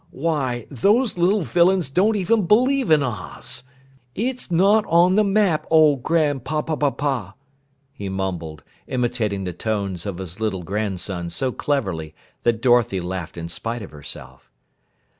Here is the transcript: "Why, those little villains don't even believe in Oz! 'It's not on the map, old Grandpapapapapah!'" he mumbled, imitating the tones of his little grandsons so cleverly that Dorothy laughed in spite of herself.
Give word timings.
"Why, 0.09 0.65
those 0.71 1.15
little 1.15 1.43
villains 1.43 1.91
don't 1.91 2.15
even 2.15 2.47
believe 2.47 2.89
in 2.89 3.03
Oz! 3.03 3.61
'It's 4.15 4.49
not 4.49 4.83
on 4.87 5.13
the 5.15 5.23
map, 5.23 5.67
old 5.69 6.01
Grandpapapapapah!'" 6.01 7.33
he 7.93 8.09
mumbled, 8.09 8.63
imitating 8.87 9.43
the 9.43 9.53
tones 9.53 10.07
of 10.07 10.17
his 10.17 10.39
little 10.39 10.63
grandsons 10.63 11.35
so 11.35 11.51
cleverly 11.51 12.15
that 12.41 12.61
Dorothy 12.63 12.99
laughed 12.99 13.37
in 13.37 13.47
spite 13.47 13.83
of 13.83 13.91
herself. 13.91 14.49